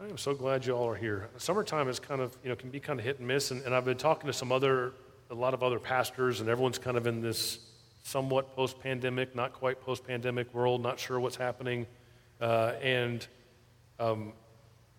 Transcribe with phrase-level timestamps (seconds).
[0.00, 1.28] I am so glad you all are here.
[1.38, 3.74] Summertime is kind of, you know, can be kind of hit and miss, and, and
[3.74, 4.92] I've been talking to some other,
[5.28, 7.58] a lot of other pastors, and everyone's kind of in this
[8.04, 11.84] somewhat post pandemic, not quite post pandemic world, not sure what's happening.
[12.40, 13.26] Uh, and
[13.98, 14.34] um,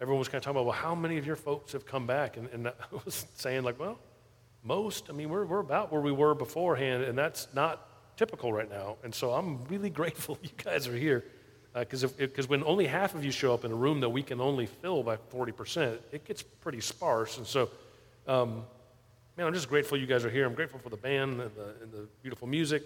[0.01, 2.35] everyone was kind of talking about, well, how many of your folks have come back?
[2.35, 2.73] And, and I
[3.05, 3.99] was saying, like, well,
[4.65, 5.09] most.
[5.09, 7.87] I mean, we're, we're about where we were beforehand, and that's not
[8.17, 8.97] typical right now.
[9.05, 11.23] And so I'm really grateful you guys are here.
[11.73, 14.23] Because uh, because when only half of you show up in a room that we
[14.23, 17.37] can only fill by 40%, it gets pretty sparse.
[17.37, 17.69] And so,
[18.27, 18.65] um,
[19.37, 20.45] man, I'm just grateful you guys are here.
[20.45, 22.83] I'm grateful for the band and the, and the beautiful music.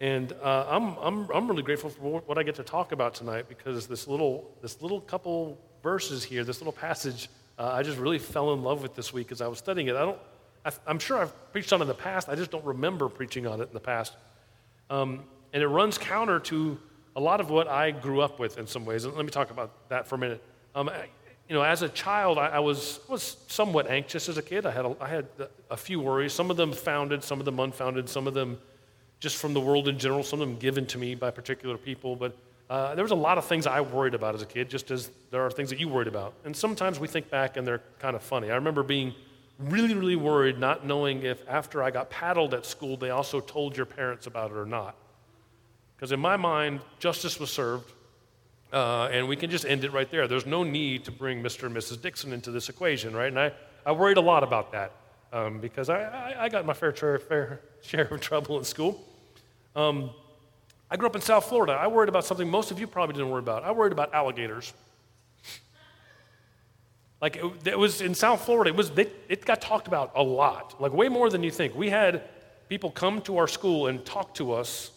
[0.00, 3.48] And uh, I'm, I'm, I'm really grateful for what I get to talk about tonight
[3.48, 8.18] because this little, this little couple verses here, this little passage, uh, I just really
[8.18, 9.96] fell in love with this week as I was studying it.
[9.96, 10.18] I don't,
[10.64, 13.46] I, am sure I've preached on it in the past, I just don't remember preaching
[13.46, 14.14] on it in the past.
[14.88, 16.78] Um, and it runs counter to
[17.16, 19.04] a lot of what I grew up with in some ways.
[19.04, 20.42] And let me talk about that for a minute.
[20.74, 20.90] Um,
[21.48, 24.66] you know, as a child, I, I, was, was somewhat anxious as a kid.
[24.66, 25.26] I had, a, I had
[25.68, 28.58] a few worries, some of them founded, some of them unfounded, some of them
[29.18, 32.14] just from the world in general, some of them given to me by particular people.
[32.14, 32.36] But
[32.70, 35.10] uh, there was a lot of things I worried about as a kid, just as
[35.32, 36.34] there are things that you worried about.
[36.44, 38.52] And sometimes we think back and they're kind of funny.
[38.52, 39.12] I remember being
[39.58, 43.76] really, really worried, not knowing if after I got paddled at school, they also told
[43.76, 44.94] your parents about it or not.
[46.00, 47.92] Because in my mind, justice was served,
[48.72, 50.26] uh, and we can just end it right there.
[50.26, 51.64] There's no need to bring Mr.
[51.64, 52.00] and Mrs.
[52.00, 53.28] Dixon into this equation, right?
[53.28, 53.52] And I,
[53.84, 54.92] I worried a lot about that
[55.30, 59.06] um, because I, I, I, got my fair, fair share of trouble in school.
[59.76, 60.08] Um,
[60.90, 61.74] I grew up in South Florida.
[61.74, 63.64] I worried about something most of you probably didn't worry about.
[63.64, 64.72] I worried about alligators.
[67.20, 70.80] Like it, it was in South Florida, it, was, it got talked about a lot,
[70.80, 71.74] like way more than you think.
[71.74, 72.22] We had
[72.70, 74.92] people come to our school and talk to us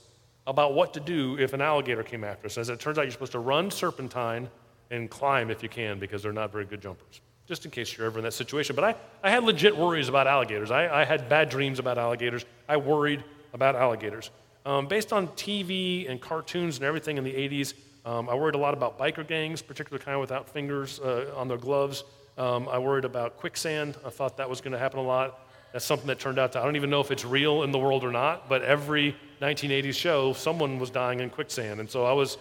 [0.45, 2.57] about what to do if an alligator came after us.
[2.57, 4.49] As it turns out, you're supposed to run serpentine
[4.91, 8.05] and climb if you can because they're not very good jumpers, just in case you're
[8.05, 8.75] ever in that situation.
[8.75, 10.71] But I, I had legit worries about alligators.
[10.71, 12.45] I, I had bad dreams about alligators.
[12.67, 13.23] I worried
[13.53, 14.29] about alligators.
[14.65, 17.73] Um, based on TV and cartoons and everything in the 80s,
[18.05, 21.47] um, I worried a lot about biker gangs, particularly kind of without fingers uh, on
[21.47, 22.03] their gloves.
[22.37, 23.97] Um, I worried about quicksand.
[24.05, 25.39] I thought that was going to happen a lot.
[25.71, 27.79] That's something that turned out to, I don't even know if it's real in the
[27.79, 31.79] world or not, but every 1980s show, someone was dying in quicksand.
[31.79, 32.37] And so I was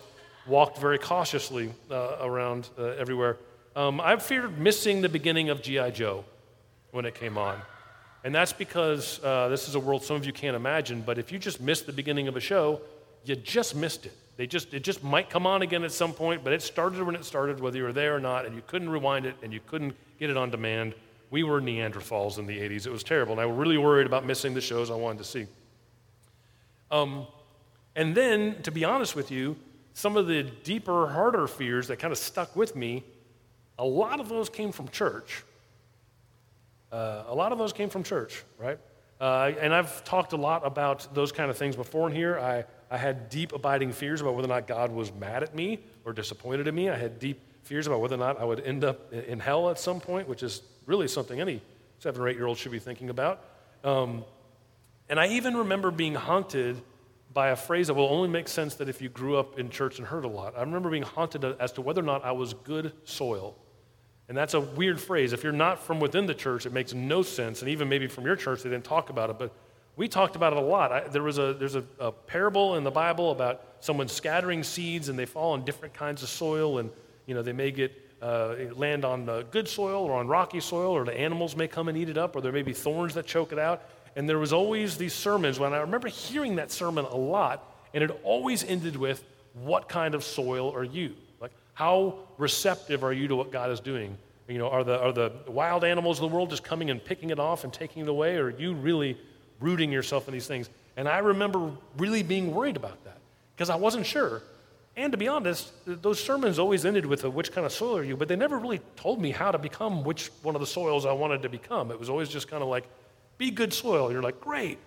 [0.47, 3.39] walked very cautiously uh, around uh, everywhere.
[3.75, 5.91] Um, I feared missing the beginning of G.I.
[5.91, 6.25] Joe
[6.93, 7.61] when it came on.
[8.25, 11.33] And that's because uh, this is a world some of you can't imagine, but if
[11.33, 12.81] you just missed the beginning of a show,
[13.25, 14.17] you just missed it.
[14.37, 17.17] They just, it just might come on again at some point, but it started when
[17.17, 19.61] it started, whether you were there or not, and you couldn't rewind it and you
[19.67, 20.95] couldn't get it on demand.
[21.31, 22.87] We were Neanderthals in the 80s.
[22.87, 23.33] It was terrible.
[23.33, 25.47] And I was really worried about missing the shows I wanted to see.
[26.93, 27.27] Um,
[27.97, 29.57] and then, to be honest with you,
[29.95, 33.03] some of the deeper, harder fears that kind of stuck with me,
[33.79, 35.43] a lot of those came from church.
[36.93, 38.79] Uh, a lot of those came from church, right?
[39.21, 42.39] Uh, and I've talked a lot about those kind of things before in here.
[42.39, 45.79] I, I had deep, abiding fears about whether or not God was mad at me
[46.05, 46.91] or disappointed in me.
[46.91, 49.79] I had deep fears about whether or not I would end up in hell at
[49.79, 51.63] some point, which is really something any
[52.01, 53.45] seven or eight year old should be thinking about.
[53.85, 54.25] Um,
[55.09, 56.81] and I even remember being haunted
[57.33, 59.99] by a phrase that will only make sense that if you grew up in church
[59.99, 60.55] and heard a lot.
[60.57, 63.57] I remember being haunted as to whether or not I was good soil.
[64.29, 65.33] And that's a weird phrase.
[65.33, 67.61] If you're not from within the church, it makes no sense.
[67.61, 69.39] And even maybe from your church, they didn't talk about it.
[69.39, 69.53] But
[69.97, 70.93] we talked about it a lot.
[70.93, 75.09] I, there was a, there's a, a parable in the Bible about someone scattering seeds
[75.09, 76.79] and they fall on different kinds of soil.
[76.79, 76.91] And,
[77.27, 77.93] you know, they may get
[78.23, 81.89] uh, land on uh, good soil or on rocky soil, or the animals may come
[81.89, 83.83] and eat it up, or there may be thorns that choke it out.
[84.17, 87.65] And there was always these sermons when I remember hearing that sermon a lot,
[87.95, 89.25] and it always ended with,
[89.55, 91.15] What kind of soil are you?
[91.41, 94.17] Like, how receptive are you to what God is doing?
[94.49, 97.31] You know, are the, are the wild animals of the world just coming and picking
[97.31, 99.19] it off and taking it away, or are you really
[99.61, 100.69] rooting yourself in these things?
[100.97, 103.19] And I remember really being worried about that
[103.57, 104.43] because I wasn't sure.
[104.95, 108.05] And to be honest, those sermons always ended with a, which kind of soil are
[108.05, 111.07] you, but they never really told me how to become which one of the soils
[111.07, 111.91] I wanted to become.
[111.91, 112.85] It was always just kind of like,
[113.39, 114.13] be good soil.
[114.13, 114.79] You're like, great.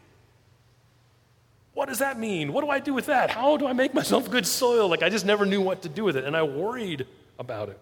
[1.73, 2.53] What does that mean?
[2.53, 3.29] What do I do with that?
[3.29, 4.87] How do I make myself good soil?
[4.87, 7.05] Like, I just never knew what to do with it, and I worried
[7.37, 7.79] about it.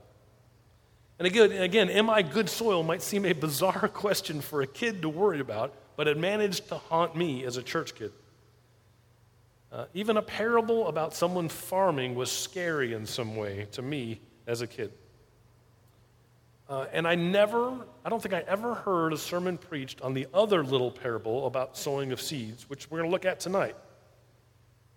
[1.19, 5.03] And again, again, am I good soil might seem a bizarre question for a kid
[5.03, 8.11] to worry about, but it managed to haunt me as a church kid.
[9.71, 14.61] Uh, even a parable about someone farming was scary in some way to me as
[14.61, 14.91] a kid.
[16.73, 17.71] Uh, and I never,
[18.03, 21.77] I don't think I ever heard a sermon preached on the other little parable about
[21.77, 23.75] sowing of seeds, which we're going to look at tonight.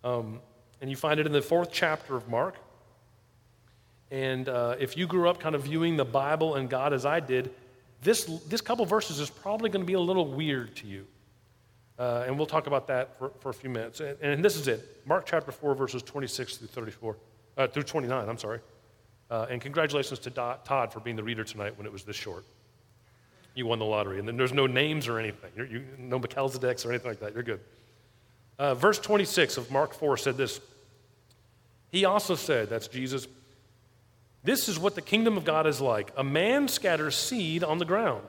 [0.03, 0.39] Um,
[0.81, 2.55] and you find it in the fourth chapter of Mark.
[4.09, 7.19] And uh, if you grew up kind of viewing the Bible and God as I
[7.19, 7.53] did,
[8.01, 11.05] this, this couple verses is probably going to be a little weird to you.
[11.99, 13.99] Uh, and we'll talk about that for, for a few minutes.
[13.99, 17.17] And, and, this is it Mark chapter 4, verses 26 through 34,
[17.55, 18.61] uh, through 29, I'm sorry.
[19.29, 22.45] Uh, and congratulations to Todd for being the reader tonight when it was this short.
[23.55, 24.19] You won the lottery.
[24.19, 27.33] And then there's no names or anything, You're, you, no Melchizedeks or anything like that.
[27.33, 27.59] You're good.
[28.57, 30.61] Uh, verse 26 of Mark 4 said this
[31.91, 33.27] He also said, that's Jesus,
[34.43, 36.11] this is what the kingdom of God is like.
[36.15, 38.25] A man scatters seed on the ground.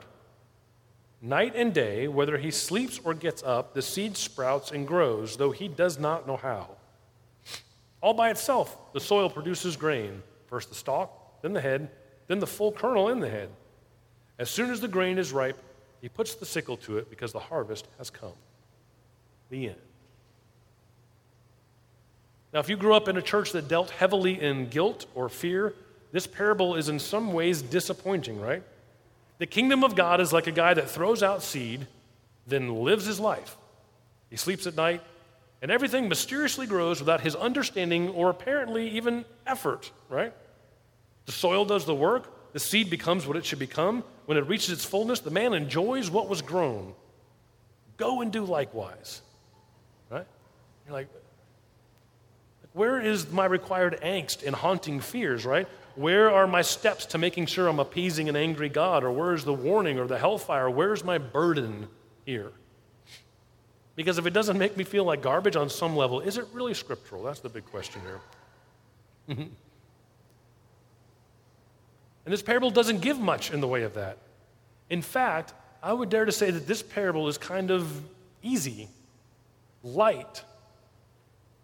[1.21, 5.51] Night and day, whether he sleeps or gets up, the seed sprouts and grows, though
[5.51, 6.69] he does not know how.
[8.01, 11.89] All by itself, the soil produces grain first the stalk, then the head,
[12.27, 13.49] then the full kernel in the head.
[14.37, 15.57] As soon as the grain is ripe,
[16.01, 18.33] he puts the sickle to it because the harvest has come.
[19.49, 19.75] The end.
[22.53, 25.73] Now, if you grew up in a church that dealt heavily in guilt or fear,
[26.11, 28.63] this parable is in some ways disappointing, right?
[29.37, 31.85] The kingdom of God is like a guy that throws out seed,
[32.47, 33.55] then lives his life.
[34.29, 35.01] He sleeps at night,
[35.61, 40.33] and everything mysteriously grows without his understanding or apparently even effort, right?
[41.25, 44.03] The soil does the work, the seed becomes what it should become.
[44.25, 46.93] When it reaches its fullness, the man enjoys what was grown.
[47.97, 49.21] Go and do likewise,
[50.09, 50.25] right?
[50.85, 51.07] You're like,
[52.73, 55.67] where is my required angst and haunting fears, right?
[55.95, 59.03] Where are my steps to making sure I'm appeasing an angry God?
[59.03, 60.69] Or where's the warning or the hellfire?
[60.69, 61.87] Where's my burden
[62.25, 62.51] here?
[63.99, 66.73] Because if it doesn't make me feel like garbage on some level, is it really
[66.73, 67.21] scriptural?
[67.21, 68.01] That's the big question
[69.27, 69.37] here.
[72.25, 74.19] And this parable doesn't give much in the way of that.
[74.89, 75.53] In fact,
[75.83, 78.01] I would dare to say that this parable is kind of
[78.41, 78.87] easy,
[79.83, 80.43] light,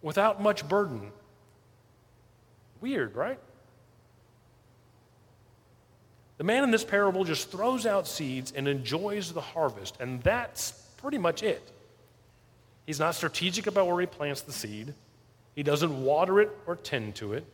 [0.02, 1.12] without much burden.
[2.80, 3.38] Weird, right?
[6.36, 10.72] The man in this parable just throws out seeds and enjoys the harvest, and that's
[10.98, 11.72] pretty much it.
[12.86, 14.94] He's not strategic about where he plants the seed.
[15.54, 17.44] He doesn't water it or tend to it.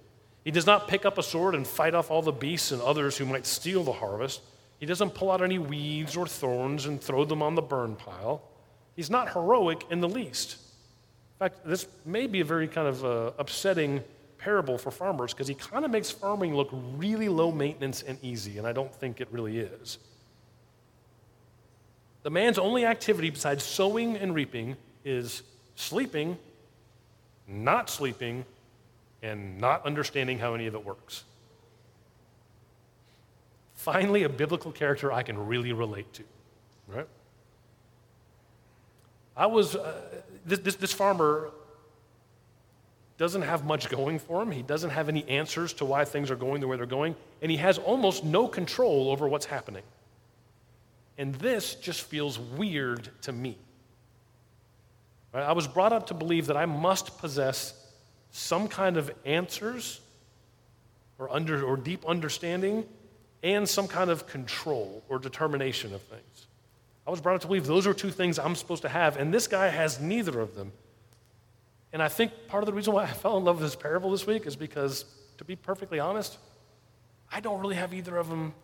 [0.44, 3.16] He does not pick up a sword and fight off all the beasts and others
[3.16, 4.42] who might steal the harvest.
[4.78, 8.42] He doesn't pull out any weeds or thorns and throw them on the burn pile.
[8.96, 10.54] He's not heroic in the least.
[10.54, 14.02] In fact, this may be a very kind of uh, upsetting
[14.38, 18.58] parable for farmers because he kind of makes farming look really low maintenance and easy,
[18.58, 19.98] and I don't think it really is.
[22.24, 25.42] The man's only activity besides sowing and reaping is
[25.76, 26.36] sleeping,
[27.46, 28.44] not sleeping,
[29.22, 31.24] and not understanding how any of it works.
[33.74, 36.22] Finally, a biblical character I can really relate to,
[36.86, 37.08] right?
[39.36, 40.00] I was, uh,
[40.44, 41.50] this, this, this farmer
[43.18, 44.50] doesn't have much going for him.
[44.50, 47.50] He doesn't have any answers to why things are going the way they're going, and
[47.50, 49.82] he has almost no control over what's happening.
[51.18, 53.56] And this just feels weird to me.
[55.32, 55.42] Right?
[55.42, 57.74] I was brought up to believe that I must possess
[58.30, 60.00] some kind of answers
[61.18, 62.84] or, under, or deep understanding
[63.42, 66.46] and some kind of control or determination of things.
[67.06, 69.34] I was brought up to believe those are two things I'm supposed to have, and
[69.34, 70.72] this guy has neither of them.
[71.92, 74.10] And I think part of the reason why I fell in love with this parable
[74.10, 75.04] this week is because,
[75.38, 76.38] to be perfectly honest,
[77.30, 78.54] I don't really have either of them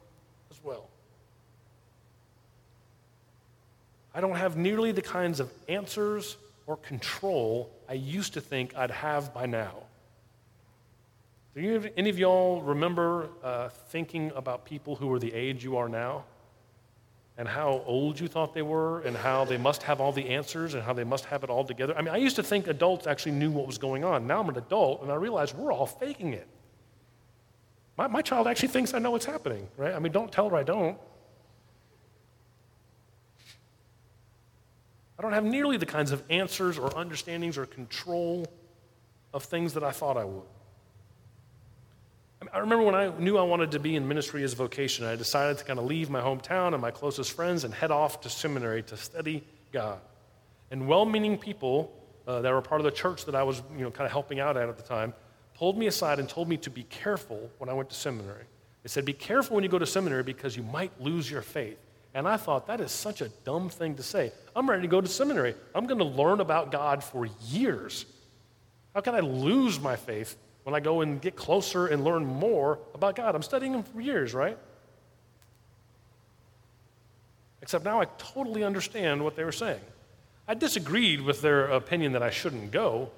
[0.51, 0.89] as well.
[4.15, 6.37] I don't have nearly the kinds of answers
[6.69, 9.73] or control I used to think I'd have by now.
[11.57, 15.89] Do any of y'all remember uh, thinking about people who were the age you are
[15.89, 16.25] now?
[17.39, 20.75] and how old you thought they were and how they must have all the answers
[20.75, 21.97] and how they must have it all together.
[21.97, 24.27] I mean, I used to think adults actually knew what was going on.
[24.27, 26.49] Now I'm an adult and I realize we're all faking it.
[27.97, 29.95] My, my child actually thinks I know what's happening, right?
[29.95, 30.99] I mean, don't tell her I don't.
[35.19, 38.47] I don't have nearly the kinds of answers or understandings or control
[39.35, 40.47] of things that I thought I would.
[42.53, 45.17] I remember when I knew I wanted to be in ministry as a vocation, I
[45.17, 48.31] decided to kind of leave my hometown and my closest friends and head off to
[48.31, 50.01] seminary to study God.
[50.71, 51.93] And well meaning people
[52.27, 54.39] uh, that were part of the church that I was you know, kind of helping
[54.39, 55.15] out at at the time
[55.55, 58.45] pulled me aside and told me to be careful when I went to seminary.
[58.85, 61.79] They said, Be careful when you go to seminary because you might lose your faith.
[62.19, 64.33] And I thought, that is such a dumb thing to say.
[64.57, 65.55] I'm ready to go to seminary.
[65.73, 68.07] I'm going to learn about God for years.
[68.93, 72.81] How can I lose my faith when I go and get closer and learn more
[72.93, 73.37] about God.
[73.37, 74.59] I'm studying Him for years, right?
[77.63, 79.81] Except now I totally understand what they were saying.
[80.49, 83.11] I disagreed with their opinion that I shouldn't go,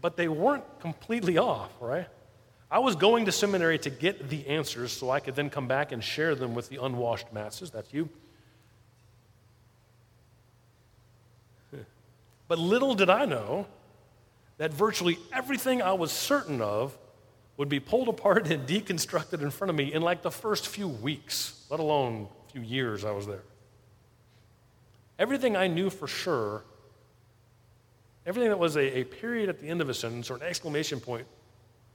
[0.00, 2.08] but they weren't completely off, right?
[2.70, 5.92] I was going to seminary to get the answers so I could then come back
[5.92, 7.70] and share them with the unwashed masses.
[7.70, 8.10] That's you.
[12.52, 13.66] But little did I know
[14.58, 16.98] that virtually everything I was certain of
[17.56, 20.86] would be pulled apart and deconstructed in front of me in like the first few
[20.86, 23.44] weeks, let alone a few years I was there.
[25.18, 26.62] Everything I knew for sure,
[28.26, 31.00] everything that was a, a period at the end of a sentence or an exclamation
[31.00, 31.26] point,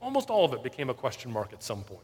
[0.02, 2.02] almost all of it became a question mark at some point.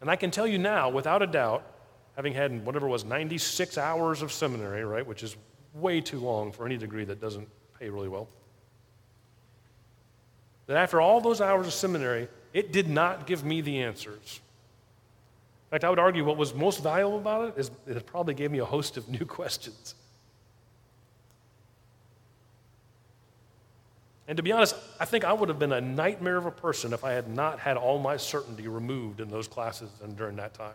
[0.00, 1.73] And I can tell you now, without a doubt,
[2.16, 5.36] having had whatever was, 96 hours of seminary, right, which is
[5.74, 8.28] way too long for any degree that doesn't pay really well,
[10.66, 14.40] that after all those hours of seminary, it did not give me the answers.
[15.66, 18.50] In fact, I would argue what was most valuable about it is it probably gave
[18.50, 19.94] me a host of new questions.
[24.26, 26.94] And to be honest, I think I would have been a nightmare of a person
[26.94, 30.54] if I had not had all my certainty removed in those classes and during that
[30.54, 30.72] time.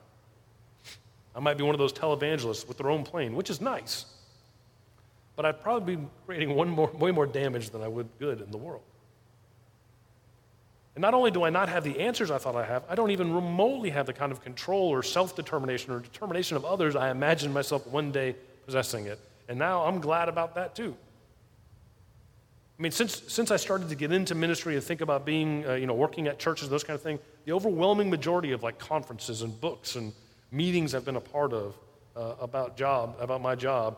[1.35, 4.05] I might be one of those televangelists with their own plane, which is nice.
[5.35, 8.51] But I'd probably be creating one more, way more damage than I would good in
[8.51, 8.81] the world.
[10.95, 13.11] And not only do I not have the answers I thought I have, I don't
[13.11, 17.09] even remotely have the kind of control or self determination or determination of others I
[17.09, 19.19] imagined myself one day possessing it.
[19.47, 20.95] And now I'm glad about that too.
[22.77, 25.73] I mean, since, since I started to get into ministry and think about being, uh,
[25.73, 29.41] you know, working at churches, those kind of things, the overwhelming majority of like conferences
[29.41, 30.13] and books and
[30.51, 31.75] meetings I've been a part of
[32.15, 33.97] uh, about job, about my job,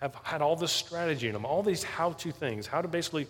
[0.00, 3.26] have had all this strategy in them, all these how-to things, how to basically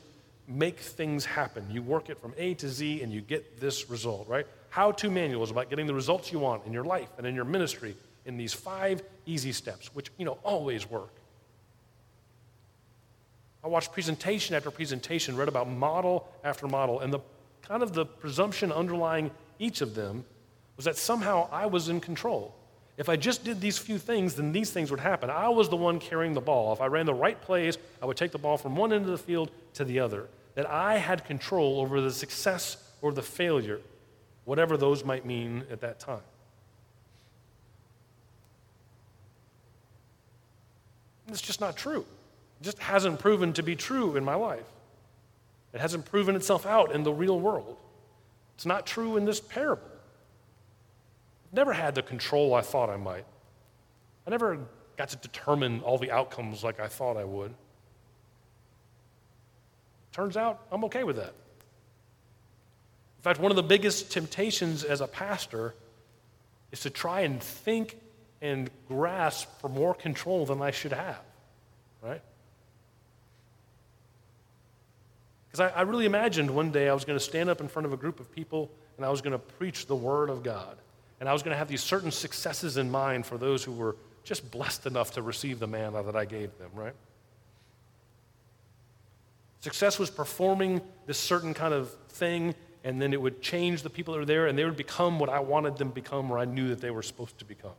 [0.49, 1.67] make things happen.
[1.71, 4.47] You work it from A to Z and you get this result, right?
[4.71, 7.95] How-to manuals about getting the results you want in your life and in your ministry
[8.25, 11.12] in these five easy steps, which, you know, always work.
[13.64, 17.21] I watched presentation after presentation, read about model after model, and the
[17.62, 20.25] kind of the presumption underlying each of them
[20.76, 22.55] was that somehow I was in control.
[22.99, 25.31] If I just did these few things, then these things would happen.
[25.31, 26.73] I was the one carrying the ball.
[26.73, 29.11] If I ran the right plays, I would take the ball from one end of
[29.11, 30.29] the field to the other.
[30.55, 33.81] That I had control over the success or the failure,
[34.45, 36.21] whatever those might mean at that time.
[41.29, 42.05] It's just not true
[42.61, 44.67] It just hasn't proven to be true in my life.
[45.73, 47.79] It hasn't proven itself out in the real world.
[48.55, 49.92] It's not true in this parable.
[51.53, 53.27] Never had the control I thought I might.
[54.27, 54.59] I never
[54.97, 57.55] got to determine all the outcomes like I thought I would.
[60.13, 61.35] Turns out I'm okay with that.
[63.19, 65.75] In fact, one of the biggest temptations as a pastor
[66.73, 67.99] is to try and think
[68.41, 71.21] and grasp for more control than I should have,
[72.03, 72.21] right?
[75.47, 77.87] Because I, I really imagined one day I was going to stand up in front
[77.87, 80.77] of a group of people and I was going to preach the Word of God.
[81.23, 83.95] And I was going to have these certain successes in mind for those who were
[84.25, 86.95] just blessed enough to receive the manna that I gave them, right?
[89.61, 94.14] Success was performing this certain kind of thing, and then it would change the people
[94.14, 96.45] that were there, and they would become what I wanted them to become or I
[96.45, 97.71] knew that they were supposed to become.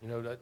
[0.00, 0.38] You know, that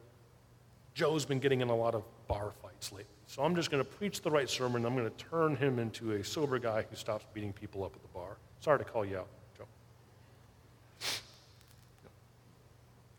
[0.93, 3.11] Joe's been getting in a lot of bar fights lately.
[3.25, 4.85] So I'm just going to preach the right sermon.
[4.85, 8.01] I'm going to turn him into a sober guy who stops beating people up at
[8.01, 8.37] the bar.
[8.61, 9.65] Sorry to call you out, Joe.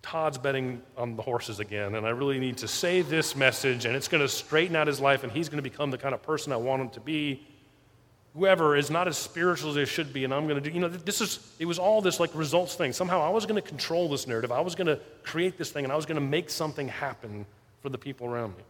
[0.09, 3.95] Todd's betting on the horses again, and I really need to say this message, and
[3.95, 6.23] it's going to straighten out his life, and he's going to become the kind of
[6.23, 7.47] person I want him to be.
[8.33, 10.81] Whoever is not as spiritual as they should be, and I'm going to do, you
[10.81, 12.95] know, this is, it was all this like results thing.
[12.95, 14.51] Somehow I was going to control this narrative.
[14.51, 17.45] I was going to create this thing, and I was going to make something happen
[17.83, 18.65] for the people around me.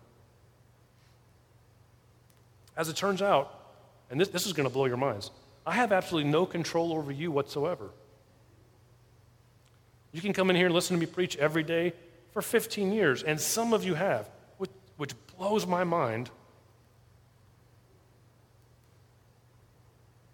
[2.76, 3.76] As it turns out,
[4.10, 5.30] and this, this is going to blow your minds,
[5.64, 7.90] I have absolutely no control over you whatsoever.
[10.12, 11.92] You can come in here and listen to me preach every day
[12.32, 16.30] for 15 years, and some of you have, which, which blows my mind.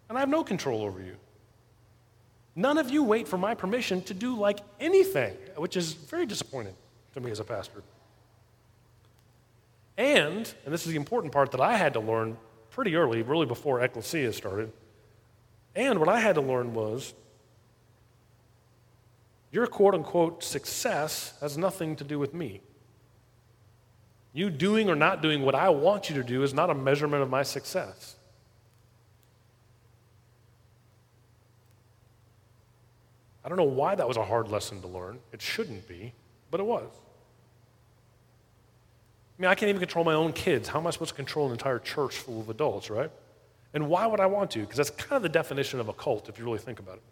[0.09, 1.17] And I have no control over you.
[2.57, 6.75] None of you wait for my permission to do like anything, which is very disappointing
[7.15, 7.83] to me as a pastor.
[9.97, 12.37] And, and this is the important part that I had to learn
[12.71, 14.73] pretty early, really before Ecclesia started.
[15.75, 17.15] And what I had to learn was
[19.55, 22.61] your quote unquote success has nothing to do with me.
[24.33, 27.23] You doing or not doing what I want you to do is not a measurement
[27.23, 28.17] of my success.
[33.45, 35.21] I don't know why that was a hard lesson to learn.
[35.33, 36.13] It shouldn't be,
[36.51, 36.89] but it was.
[39.39, 40.69] I mean, I can't even control my own kids.
[40.69, 43.11] How am I supposed to control an entire church full of adults, right?
[43.73, 44.61] And why would I want to?
[44.61, 47.03] Because that's kind of the definition of a cult, if you really think about it.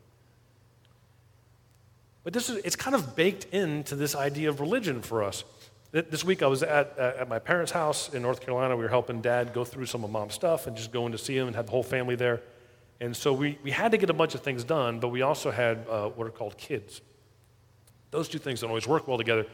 [2.25, 5.45] But this is, it's kind of baked into this idea of religion for us.
[5.91, 8.77] This week I was at, at my parents' house in North Carolina.
[8.77, 11.37] We were helping dad go through some of mom's stuff and just going to see
[11.37, 12.41] him and had the whole family there.
[13.01, 15.51] And so we, we had to get a bunch of things done, but we also
[15.51, 17.03] had uh, what are called kids.
[18.11, 19.47] Those two things don't always work well together.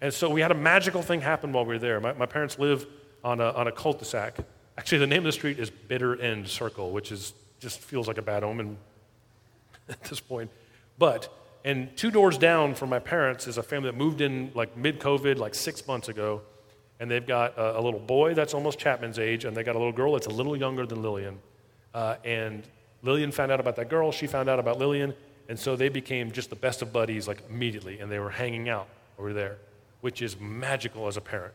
[0.00, 2.00] And so we had a magical thing happen while we were there.
[2.00, 2.86] My, my parents live
[3.22, 4.38] on a, on a cul-de-sac.
[4.78, 8.18] Actually, the name of the street is Bitter End Circle, which is, just feels like
[8.18, 8.76] a bad omen
[9.88, 10.50] at this point.
[10.98, 11.28] But
[11.66, 15.00] and two doors down from my parents is a family that moved in like mid
[15.00, 16.40] COVID, like six months ago.
[17.00, 19.78] And they've got a, a, little boy that's almost Chapman's age, and they got a
[19.78, 21.40] little girl that's a little younger than Lillian.
[21.92, 22.62] Uh, and
[23.02, 25.12] Lillian found out about that girl, she found out about Lillian,
[25.48, 28.68] and so they became just the best of buddies like immediately, and they were hanging
[28.68, 29.58] out over there,
[30.02, 31.52] which is magical as a parent.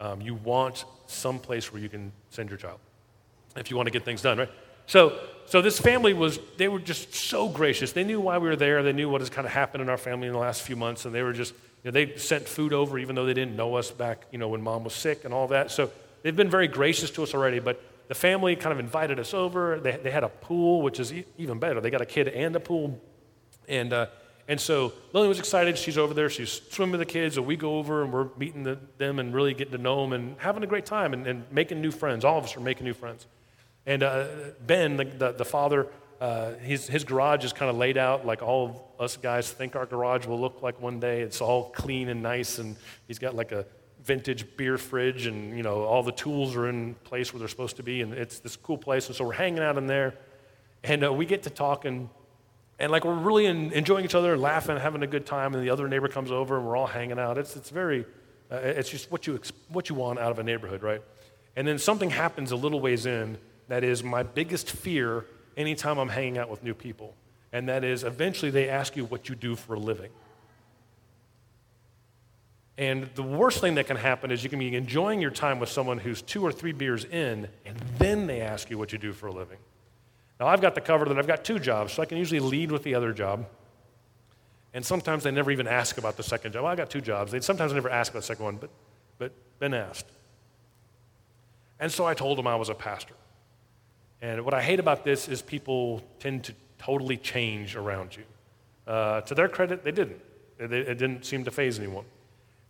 [0.00, 2.80] Um, you want some place where you can send your child
[3.56, 4.50] if you want to get things done, right?
[4.86, 7.92] So, so this family was, they were just so gracious.
[7.92, 8.82] They knew why we were there.
[8.82, 11.04] They knew what has kind of happened in our family in the last few months.
[11.04, 13.74] And they were just, you know, they sent food over even though they didn't know
[13.74, 15.70] us back, you know, when mom was sick and all that.
[15.70, 15.90] So
[16.22, 17.58] they've been very gracious to us already.
[17.58, 19.78] But the family kind of invited us over.
[19.80, 21.80] They, they had a pool, which is even better.
[21.80, 23.00] They got a kid and a pool.
[23.68, 24.06] And, uh,
[24.48, 25.78] and so Lily was excited.
[25.78, 26.28] She's over there.
[26.28, 27.36] She's swimming with the kids.
[27.36, 30.12] So we go over and we're meeting the, them and really getting to know them
[30.12, 32.24] and having a great time and, and making new friends.
[32.24, 33.26] All of us are making new friends.
[33.86, 34.26] And uh,
[34.64, 35.88] Ben, the, the, the father,
[36.20, 39.74] uh, his, his garage is kind of laid out like all of us guys think
[39.74, 41.22] our garage will look like one day.
[41.22, 42.76] It's all clean and nice, and
[43.08, 43.66] he's got like a
[44.04, 47.76] vintage beer fridge, and you know all the tools are in place where they're supposed
[47.76, 49.08] to be, and it's this cool place.
[49.08, 50.14] And so we're hanging out in there,
[50.84, 52.08] and uh, we get to talking,
[52.78, 55.54] and like we're really in, enjoying each other, laughing, having a good time.
[55.54, 57.36] And the other neighbor comes over, and we're all hanging out.
[57.36, 58.06] It's it's very,
[58.50, 61.02] uh, it's just what you what you want out of a neighborhood, right?
[61.56, 63.38] And then something happens a little ways in
[63.72, 65.24] that is my biggest fear
[65.56, 67.14] anytime I'm hanging out with new people.
[67.54, 70.10] And that is eventually they ask you what you do for a living.
[72.76, 75.70] And the worst thing that can happen is you can be enjoying your time with
[75.70, 79.14] someone who's two or three beers in, and then they ask you what you do
[79.14, 79.56] for a living.
[80.38, 82.70] Now, I've got the cover that I've got two jobs, so I can usually lead
[82.70, 83.46] with the other job.
[84.74, 86.64] And sometimes they never even ask about the second job.
[86.64, 87.32] Well, I got two jobs.
[87.32, 88.68] They sometimes never ask about the second one, but,
[89.16, 90.10] but Ben asked.
[91.80, 93.14] And so I told them I was a pastor.
[94.22, 98.22] And what I hate about this is people tend to totally change around you.
[98.86, 100.20] Uh, to their credit, they didn't.
[100.58, 102.04] It, it didn't seem to faze anyone.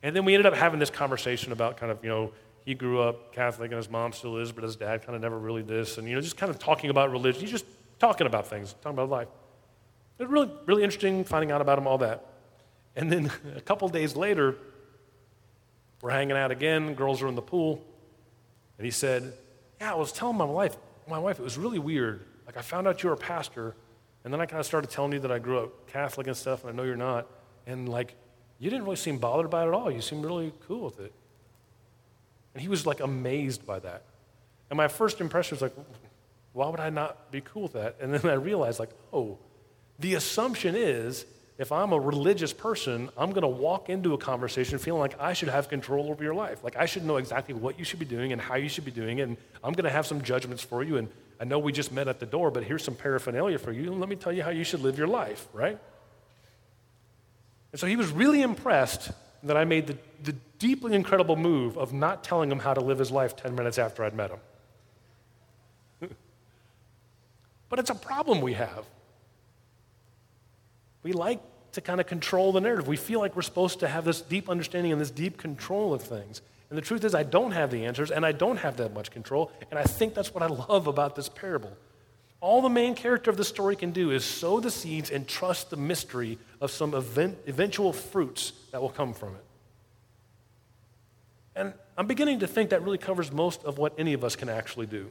[0.02, 2.32] And then we ended up having this conversation about kind of, you know,
[2.64, 5.38] he grew up Catholic and his mom still is, but his dad kind of never
[5.38, 5.98] really this.
[5.98, 7.40] And, you know, just kind of talking about religion.
[7.40, 7.66] He's just
[7.98, 9.28] talking about things, talking about life.
[10.18, 12.24] It was really, really interesting finding out about him, all that.
[12.96, 14.56] And then a couple days later,
[16.00, 17.84] we're hanging out again, girls are in the pool.
[18.78, 19.34] And he said,
[19.80, 20.76] Yeah, I was telling my wife,
[21.08, 22.24] my wife, it was really weird.
[22.46, 23.74] Like, I found out you were a pastor,
[24.24, 26.64] and then I kind of started telling you that I grew up Catholic and stuff,
[26.64, 27.26] and I know you're not.
[27.66, 28.14] And, like,
[28.58, 29.90] you didn't really seem bothered by it at all.
[29.90, 31.12] You seemed really cool with it.
[32.54, 34.02] And he was, like, amazed by that.
[34.70, 35.74] And my first impression was like,
[36.52, 37.96] why would I not be cool with that?
[38.00, 39.38] And then I realized, like, oh,
[39.98, 41.24] the assumption is
[41.62, 45.32] if I'm a religious person, I'm going to walk into a conversation feeling like I
[45.32, 46.64] should have control over your life.
[46.64, 48.90] Like I should know exactly what you should be doing and how you should be
[48.90, 49.28] doing it.
[49.28, 50.96] And I'm going to have some judgments for you.
[50.96, 53.92] And I know we just met at the door, but here's some paraphernalia for you.
[53.92, 55.78] And let me tell you how you should live your life, right?
[57.70, 59.12] And so he was really impressed
[59.44, 62.98] that I made the, the deeply incredible move of not telling him how to live
[62.98, 66.10] his life 10 minutes after I'd met him.
[67.68, 68.84] but it's a problem we have.
[71.04, 71.40] We like
[71.72, 72.86] to kind of control the narrative.
[72.86, 76.02] We feel like we're supposed to have this deep understanding and this deep control of
[76.02, 76.42] things.
[76.70, 79.10] And the truth is, I don't have the answers and I don't have that much
[79.10, 79.52] control.
[79.70, 81.76] And I think that's what I love about this parable.
[82.40, 85.70] All the main character of the story can do is sow the seeds and trust
[85.70, 89.44] the mystery of some event, eventual fruits that will come from it.
[91.54, 94.48] And I'm beginning to think that really covers most of what any of us can
[94.48, 95.10] actually do.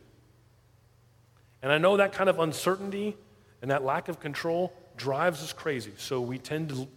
[1.61, 3.15] And I know that kind of uncertainty
[3.61, 5.91] and that lack of control drives us crazy.
[5.97, 6.87] So we tend to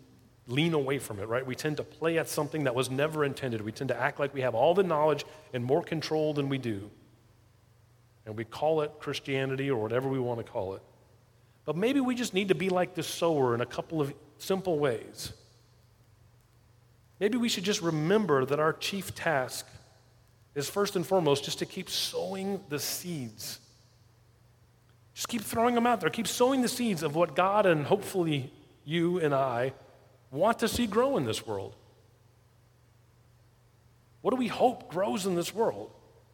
[0.46, 1.44] lean away from it, right?
[1.46, 3.62] We tend to play at something that was never intended.
[3.62, 6.58] We tend to act like we have all the knowledge and more control than we
[6.58, 6.90] do.
[8.26, 10.82] And we call it Christianity or whatever we want to call it.
[11.64, 14.78] But maybe we just need to be like the sower in a couple of simple
[14.78, 15.32] ways.
[17.20, 19.66] Maybe we should just remember that our chief task
[20.54, 23.60] is first and foremost just to keep sowing the seeds
[25.14, 26.10] just keep throwing them out there.
[26.10, 28.52] Keep sowing the seeds of what God and hopefully
[28.84, 29.72] you and I
[30.30, 31.74] want to see grow in this world.
[34.20, 35.90] What do we hope grows in this world?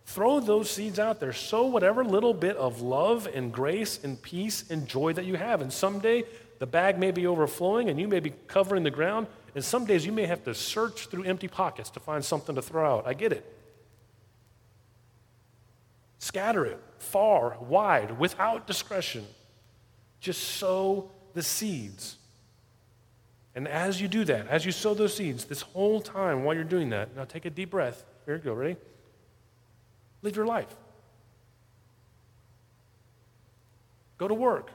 [0.06, 1.32] Throw those seeds out there.
[1.32, 5.60] Sow whatever little bit of love and grace and peace and joy that you have.
[5.60, 6.24] And someday
[6.58, 9.26] the bag may be overflowing and you may be covering the ground.
[9.54, 12.62] And some days you may have to search through empty pockets to find something to
[12.62, 13.06] throw out.
[13.06, 13.59] I get it.
[16.20, 19.26] Scatter it far, wide, without discretion.
[20.20, 22.16] Just sow the seeds.
[23.54, 26.62] And as you do that, as you sow those seeds, this whole time while you're
[26.62, 28.04] doing that, now take a deep breath.
[28.26, 28.76] Here you go, ready?
[30.22, 30.72] Live your life.
[34.18, 34.70] Go to work.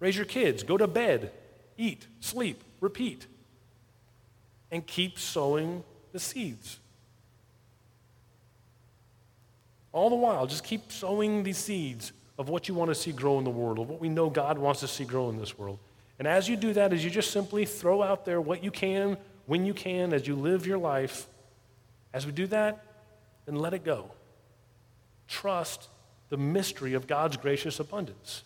[0.00, 0.62] Raise your kids.
[0.62, 1.32] Go to bed.
[1.76, 3.26] Eat, sleep, repeat.
[4.70, 6.79] And keep sowing the seeds.
[9.92, 13.38] All the while, just keep sowing these seeds of what you want to see grow
[13.38, 15.78] in the world, of what we know God wants to see grow in this world.
[16.18, 19.16] And as you do that, as you just simply throw out there what you can,
[19.46, 21.26] when you can, as you live your life,
[22.12, 22.84] as we do that,
[23.46, 24.10] then let it go
[25.30, 25.88] trust
[26.28, 28.42] the mystery of God's gracious abundance.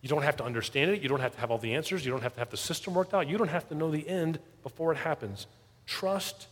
[0.00, 1.02] You don't have to understand it.
[1.02, 2.04] You don't have to have all the answers.
[2.04, 3.28] You don't have to have the system worked out.
[3.28, 5.46] You don't have to know the end before it happens.
[5.86, 6.48] Trust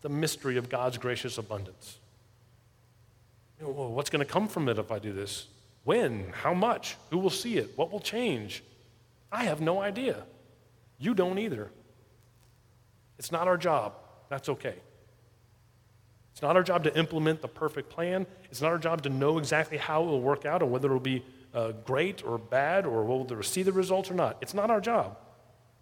[0.00, 1.98] the mystery of God's gracious abundance.
[3.62, 5.46] Know, well, what's going to come from it if I do this?
[5.84, 6.32] When?
[6.32, 6.96] How much?
[7.10, 7.72] Who will see it?
[7.76, 8.64] What will change?
[9.30, 10.24] I have no idea.
[10.98, 11.70] You don't either.
[13.18, 13.94] It's not our job.
[14.28, 14.74] That's okay.
[16.32, 18.26] It's not our job to implement the perfect plan.
[18.50, 20.92] It's not our job to know exactly how it will work out or whether it
[20.92, 24.38] will be uh, great or bad or will we see the results or not.
[24.40, 25.18] It's not our job.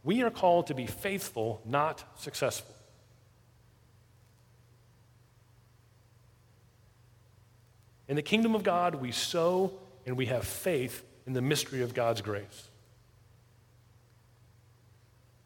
[0.05, 2.75] We are called to be faithful, not successful.
[8.11, 9.73] In the kingdom of God, we sow
[10.05, 12.67] and we have faith in the mystery of God's grace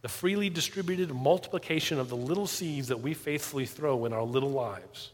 [0.00, 4.50] the freely distributed multiplication of the little seeds that we faithfully throw in our little
[4.50, 5.12] lives.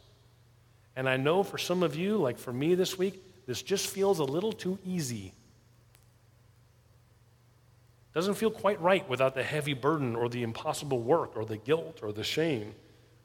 [0.96, 4.18] And I know for some of you, like for me this week, this just feels
[4.18, 5.32] a little too easy.
[8.14, 12.00] Doesn't feel quite right without the heavy burden or the impossible work or the guilt
[12.02, 12.74] or the shame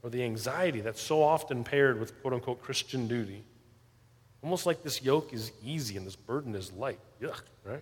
[0.03, 3.43] or the anxiety that's so often paired with quote unquote Christian duty.
[4.45, 6.99] Almost like this yoke is easy and this burden is light.
[7.19, 7.81] Yuck, right?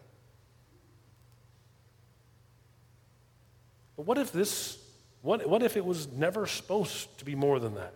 [3.97, 4.78] But what if this,
[5.23, 7.93] what, what if it was never supposed to be more than that?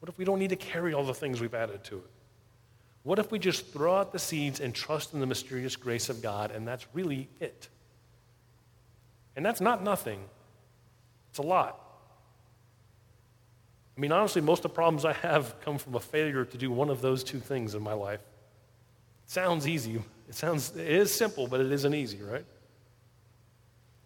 [0.00, 2.10] What if we don't need to carry all the things we've added to it?
[3.04, 6.20] What if we just throw out the seeds and trust in the mysterious grace of
[6.20, 7.68] God, and that's really it?
[9.34, 10.20] And that's not nothing,
[11.30, 11.89] it's a lot.
[13.96, 16.70] I mean, honestly, most of the problems I have come from a failure to do
[16.70, 18.20] one of those two things in my life.
[19.24, 20.02] It sounds easy.
[20.28, 22.44] It sounds, it is simple, but it isn't easy, right?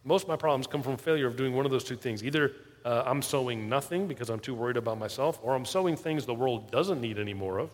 [0.04, 2.22] Most of my problems come from failure of doing one of those two things.
[2.22, 2.52] Either
[2.84, 6.34] uh, I'm sowing nothing because I'm too worried about myself, or I'm sowing things the
[6.34, 7.70] world doesn't need any more of.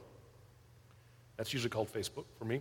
[1.37, 2.61] That's usually called Facebook for me.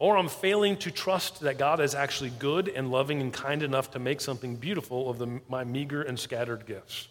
[0.00, 3.90] Or I'm failing to trust that God is actually good and loving and kind enough
[3.90, 7.06] to make something beautiful of the, my meager and scattered gifts.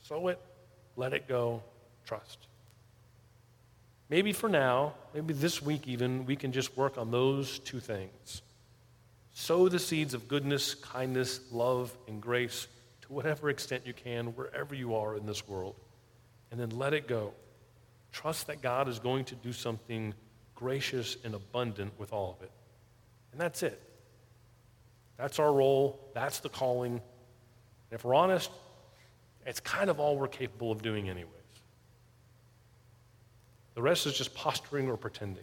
[0.00, 0.40] Sow it,
[0.96, 1.62] let it go,
[2.06, 2.38] trust.
[4.08, 8.40] Maybe for now, maybe this week even, we can just work on those two things.
[9.34, 12.66] Sow the seeds of goodness, kindness, love, and grace
[13.02, 15.74] to whatever extent you can, wherever you are in this world.
[16.50, 17.34] And then let it go.
[18.14, 20.14] Trust that God is going to do something
[20.54, 22.52] gracious and abundant with all of it.
[23.32, 23.82] And that's it.
[25.16, 25.98] That's our role.
[26.14, 26.92] That's the calling.
[26.92, 27.00] And
[27.90, 28.52] if we're honest,
[29.44, 31.32] it's kind of all we're capable of doing anyways.
[33.74, 35.42] The rest is just posturing or pretending.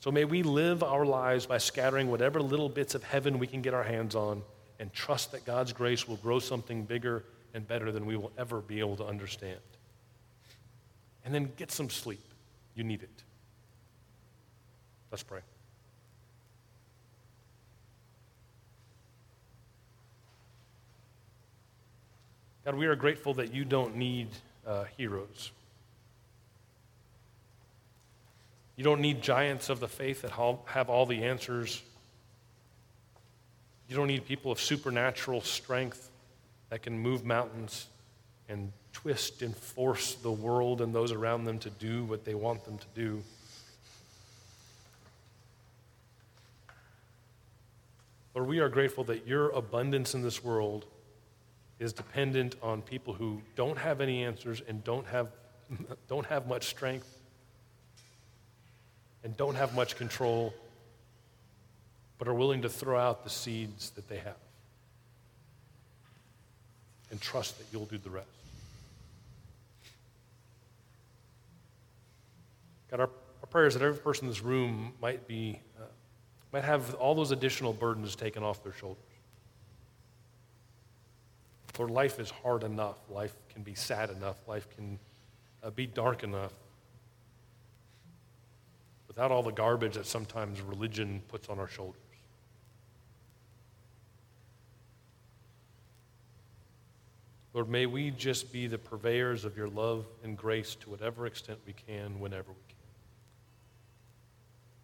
[0.00, 3.62] So may we live our lives by scattering whatever little bits of heaven we can
[3.62, 4.42] get our hands on
[4.80, 8.60] and trust that God's grace will grow something bigger and better than we will ever
[8.60, 9.60] be able to understand.
[11.24, 12.20] And then get some sleep.
[12.74, 13.22] You need it.
[15.10, 15.40] Let's pray.
[22.64, 24.28] God, we are grateful that you don't need
[24.66, 25.50] uh, heroes.
[28.76, 30.32] You don't need giants of the faith that
[30.66, 31.82] have all the answers.
[33.88, 36.10] You don't need people of supernatural strength
[36.70, 37.86] that can move mountains
[38.48, 42.64] and twist and force the world and those around them to do what they want
[42.64, 43.22] them to do.
[48.34, 50.86] Lord, we are grateful that your abundance in this world
[51.78, 55.28] is dependent on people who don't have any answers and don't have,
[56.08, 57.20] don't have much strength
[59.22, 60.52] and don't have much control
[62.18, 64.36] but are willing to throw out the seeds that they have
[67.10, 68.28] and trust that you'll do the rest.
[72.90, 73.10] God, our,
[73.52, 75.84] our is that every person in this room might be, uh,
[76.52, 79.02] might have all those additional burdens taken off their shoulders.
[81.78, 82.98] Lord, life is hard enough.
[83.10, 84.36] Life can be sad enough.
[84.46, 84.98] Life can
[85.62, 86.52] uh, be dark enough.
[89.08, 92.03] Without all the garbage that sometimes religion puts on our shoulders.
[97.54, 101.60] Lord, may we just be the purveyors of your love and grace to whatever extent
[101.64, 102.74] we can, whenever we can.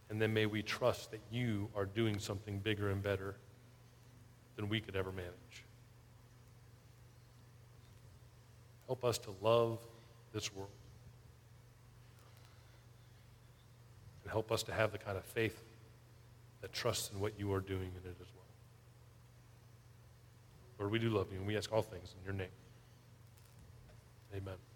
[0.08, 3.34] And then may we trust that you are doing something bigger and better
[4.54, 5.64] than we could ever manage.
[8.86, 9.78] Help us to love
[10.32, 10.70] this world.
[14.22, 15.60] And help us to have the kind of faith
[16.60, 18.39] that trusts in what you are doing in it as well.
[20.80, 22.48] Lord, we do love you, and we ask all things in your name.
[24.34, 24.69] Amen.